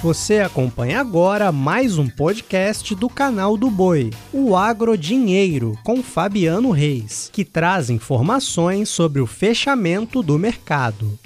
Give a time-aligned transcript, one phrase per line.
[0.00, 6.70] Você acompanha agora mais um podcast do canal do Boi, o Agro Dinheiro, com Fabiano
[6.70, 11.18] Reis, que traz informações sobre o fechamento do mercado.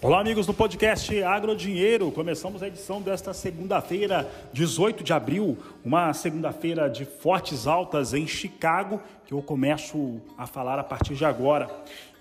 [0.00, 2.10] Olá, amigos do podcast Agro Dinheiro.
[2.10, 8.98] Começamos a edição desta segunda-feira, 18 de abril, uma segunda-feira de fortes altas em Chicago,
[9.26, 11.68] que eu começo a falar a partir de agora.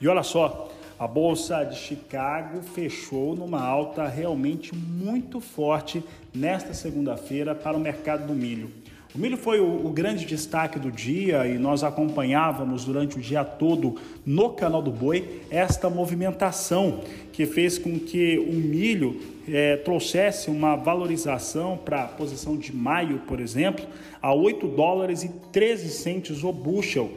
[0.02, 6.04] E olha só, a bolsa de Chicago fechou numa alta realmente muito forte
[6.34, 8.70] nesta segunda-feira para o mercado do milho.
[9.16, 13.44] O milho foi o, o, grande destaque do dia e nós acompanhávamos durante o dia
[13.44, 17.02] todo no canal do Boi esta movimentação
[17.32, 23.20] que fez com que o milho é, trouxesse uma valorização para a posição de maio,
[23.28, 23.86] por exemplo,
[24.20, 27.12] a 8 dólares e 13 centos o bushel,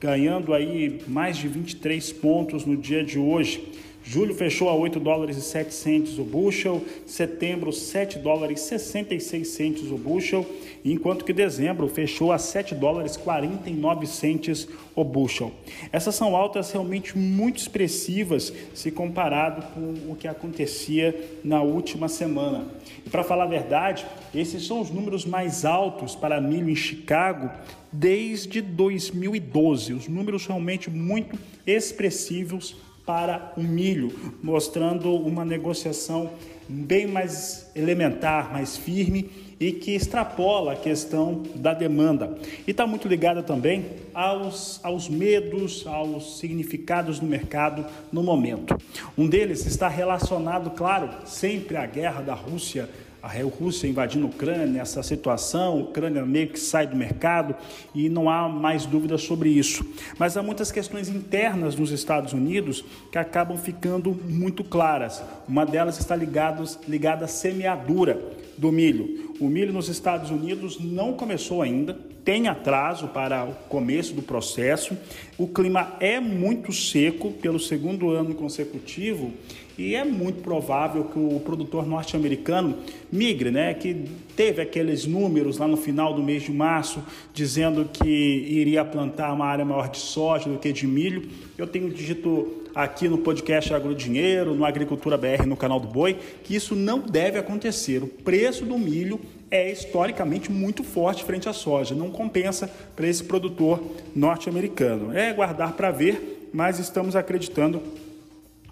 [0.00, 3.62] ganhando aí mais de 23 pontos no dia de hoje.
[4.02, 9.48] Julho fechou a 8 dólares e 7 centos o bushel, setembro 7 dólares e 66
[9.48, 10.44] centos o bushel,
[10.84, 14.66] enquanto que dezembro fechou a 7 dólares e 49 centos
[14.96, 15.52] o bushel.
[15.92, 22.66] Essas são altas realmente muito expressivas se comparado com o que acontecia na última semana.
[23.04, 27.50] E para falar a verdade, esses são os números mais altos para milho em Chicago
[27.92, 29.92] desde 2012.
[29.92, 34.12] Os números realmente muito expressivos para o milho,
[34.42, 36.30] mostrando uma negociação
[36.68, 42.38] bem mais elementar, mais firme e que extrapola a questão da demanda.
[42.66, 43.84] E está muito ligada também
[44.14, 48.76] aos, aos medos, aos significados do mercado no momento.
[49.18, 52.88] Um deles está relacionado, claro, sempre à guerra da Rússia
[53.22, 57.54] a Rússia invadindo a Ucrânia, essa situação, a Ucrânia meio que sai do mercado
[57.94, 59.84] e não há mais dúvidas sobre isso.
[60.18, 65.22] Mas há muitas questões internas nos Estados Unidos que acabam ficando muito claras.
[65.46, 68.20] Uma delas está ligada, ligada à semeadura
[68.56, 69.34] do milho.
[69.40, 74.96] O milho nos Estados Unidos não começou ainda, tem atraso para o começo do processo.
[75.38, 79.32] O clima é muito seco pelo segundo ano consecutivo
[79.80, 82.76] e é muito provável que o produtor norte-americano
[83.10, 83.72] migre, né?
[83.72, 84.04] Que
[84.36, 87.02] teve aqueles números lá no final do mês de março
[87.32, 91.26] dizendo que iria plantar uma área maior de soja do que de milho.
[91.56, 96.54] Eu tenho dito aqui no podcast Agrodinheiro, no Agricultura BR, no canal do Boi, que
[96.54, 98.02] isso não deve acontecer.
[98.02, 99.18] O preço do milho
[99.50, 103.82] é historicamente muito forte frente à soja, não compensa para esse produtor
[104.14, 105.16] norte-americano.
[105.16, 107.82] É guardar para ver, mas estamos acreditando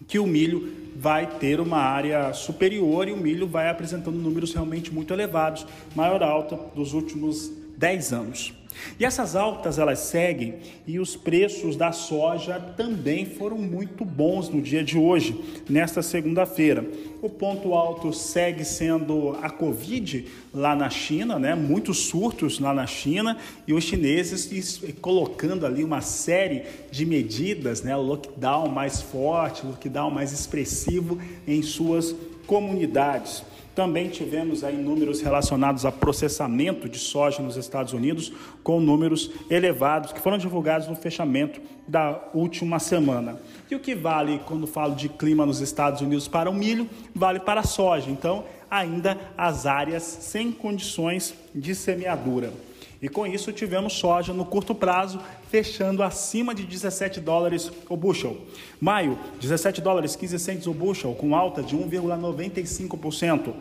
[0.06, 4.92] que o milho vai ter uma área superior e o milho vai apresentando números realmente
[4.92, 5.64] muito elevados,
[5.94, 8.52] maior alta dos últimos 10 anos.
[8.98, 10.56] E essas altas elas seguem
[10.86, 16.84] e os preços da soja também foram muito bons no dia de hoje, nesta segunda-feira.
[17.20, 21.54] O ponto alto segue sendo a Covid lá na China, né?
[21.54, 23.36] Muitos surtos lá na China
[23.66, 27.94] e os chineses colocando ali uma série de medidas, né?
[27.96, 32.14] Lockdown mais forte, lockdown mais expressivo em suas
[32.46, 33.44] comunidades.
[33.78, 38.32] Também tivemos aí números relacionados a processamento de soja nos Estados Unidos,
[38.62, 43.40] com números elevados que foram divulgados no fechamento da última semana.
[43.70, 47.40] E o que vale quando falo de clima nos Estados Unidos para o milho, vale
[47.40, 48.10] para a soja.
[48.10, 52.52] Então, ainda as áreas sem condições de semeadura.
[53.00, 58.36] E com isso tivemos soja no curto prazo fechando acima de 17 dólares o bushel.
[58.80, 63.54] Maio, 17 dólares 15 centos o bushel, com alta de 1,95%.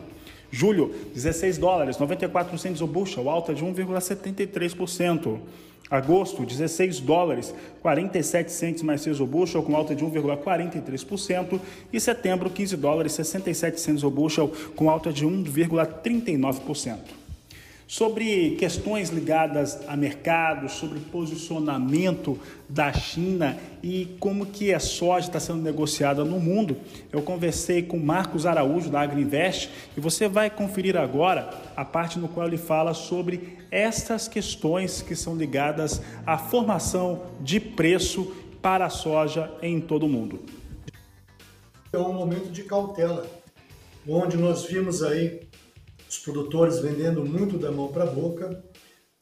[0.50, 5.38] Julho, 16 dólares 94 centos o bushel, alta de 1,73%.
[5.90, 11.58] Agosto, 16 dólares 47 centos mais 6 o bushel, com alta de 1,43%.
[11.92, 17.27] E setembro, 15 dólares 67 centos o bushel, com alta de 1,39%
[17.88, 22.38] sobre questões ligadas a mercado, sobre posicionamento
[22.68, 26.76] da China e como que a soja está sendo negociada no mundo.
[27.10, 32.28] Eu conversei com Marcos Araújo da Agriinvest e você vai conferir agora a parte no
[32.28, 38.90] qual ele fala sobre estas questões que são ligadas à formação de preço para a
[38.90, 40.40] soja em todo o mundo.
[41.90, 43.26] É um momento de cautela,
[44.06, 45.47] onde nós vimos aí
[46.08, 48.64] os produtores vendendo muito da mão para a boca,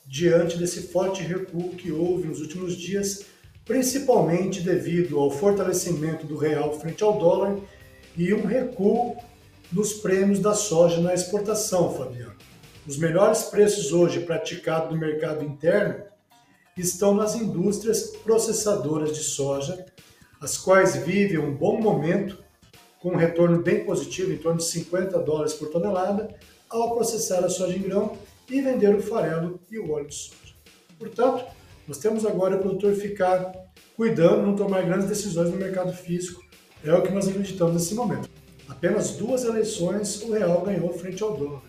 [0.06, 3.24] diante desse forte recuo que houve nos últimos dias,
[3.64, 7.58] principalmente devido ao fortalecimento do real frente ao dólar
[8.16, 9.16] e um recuo
[9.72, 12.36] nos prêmios da soja na exportação, Fabiano.
[12.86, 16.04] Os melhores preços hoje praticados no mercado interno
[16.76, 19.86] estão nas indústrias processadoras de soja,
[20.40, 22.45] as quais vivem um bom momento
[23.06, 26.28] com um retorno bem positivo, em torno de 50 dólares por tonelada,
[26.68, 28.18] ao processar a soja em grão
[28.50, 30.54] e vender o farelo e o óleo de soja.
[30.98, 31.44] Portanto,
[31.86, 33.52] nós temos agora o produtor ficar
[33.96, 36.42] cuidando, não tomar grandes decisões no mercado físico,
[36.84, 38.28] é o que nós acreditamos nesse momento.
[38.68, 41.62] Apenas duas eleições o real ganhou frente ao dólar.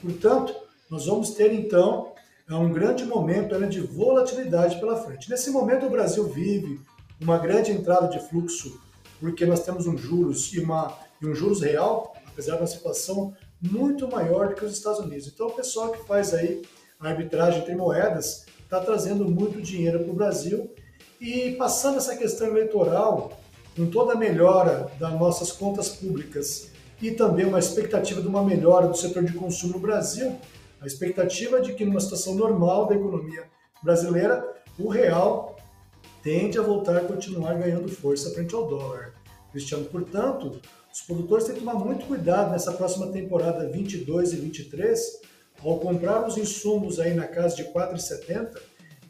[0.00, 0.54] Portanto,
[0.90, 2.14] nós vamos ter então
[2.50, 5.28] um grande momento de volatilidade pela frente.
[5.28, 6.80] Nesse momento, o Brasil vive
[7.20, 8.87] uma grande entrada de fluxo,
[9.20, 14.08] porque nós temos um juros e, uma, e um juros real, apesar uma situação muito
[14.08, 15.26] maior do que os Estados Unidos.
[15.26, 16.62] Então, o pessoal que faz aí
[17.00, 20.70] a arbitragem entre moedas está trazendo muito dinheiro para o Brasil
[21.20, 23.32] e passando essa questão eleitoral,
[23.76, 26.70] com toda a melhora das nossas contas públicas
[27.00, 30.36] e também uma expectativa de uma melhora do setor de consumo no Brasil,
[30.80, 33.44] a expectativa é de que numa situação normal da economia
[33.82, 34.44] brasileira,
[34.78, 35.57] o real
[36.28, 39.14] tende a voltar a continuar ganhando força frente ao dólar.
[39.50, 40.60] Cristiano, portanto,
[40.92, 45.22] os produtores têm que tomar muito cuidado nessa próxima temporada 22 e 23
[45.64, 48.60] ao comprar os insumos aí na casa de 4,70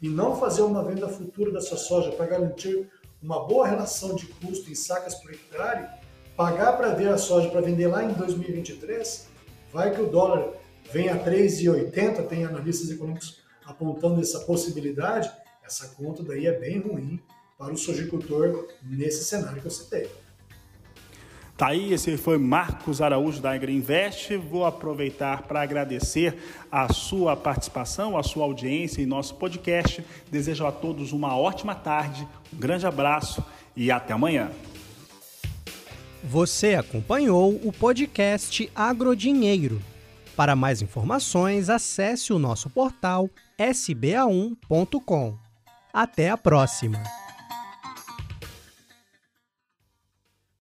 [0.01, 2.87] e não fazer uma venda futura da sua soja para garantir
[3.21, 5.89] uma boa relação de custo em sacas por hectare,
[6.37, 9.27] pagar para ver a soja para vender lá em 2023,
[9.73, 10.53] vai que o dólar
[10.93, 15.29] vem a 3,80, tem analistas econômicos apontando essa possibilidade,
[15.69, 17.19] essa conta daí é bem ruim
[17.55, 20.09] para o sojicultor nesse cenário que eu citei.
[21.55, 24.35] Tá aí, esse foi Marcos Araújo da Invest.
[24.37, 26.37] Vou aproveitar para agradecer
[26.71, 30.03] a sua participação, a sua audiência em nosso podcast.
[30.31, 33.43] Desejo a todos uma ótima tarde, um grande abraço
[33.75, 34.49] e até amanhã.
[36.23, 39.81] Você acompanhou o podcast Agrodinheiro.
[40.35, 43.29] Para mais informações, acesse o nosso portal
[43.59, 45.48] sba1.com.
[45.93, 47.18] Até a próxima!